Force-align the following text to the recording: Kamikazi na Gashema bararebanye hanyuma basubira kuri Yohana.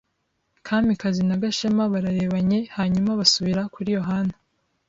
Kamikazi 0.67 1.21
na 1.27 1.35
Gashema 1.41 1.83
bararebanye 1.93 2.59
hanyuma 2.75 3.17
basubira 3.19 3.61
kuri 3.73 3.89
Yohana. 3.97 4.33